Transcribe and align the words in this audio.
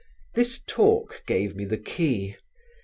This 0.33 0.57
talk 0.65 1.21
gave 1.27 1.55
me 1.55 1.63
the 1.63 1.77
key. 1.77 2.35